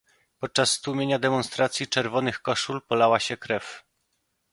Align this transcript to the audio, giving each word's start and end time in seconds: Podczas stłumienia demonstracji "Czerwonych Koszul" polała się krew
Podczas 0.39 0.71
stłumienia 0.71 1.19
demonstracji 1.19 1.87
"Czerwonych 1.87 2.41
Koszul" 2.41 2.81
polała 2.87 3.19
się 3.19 3.37
krew 3.37 3.83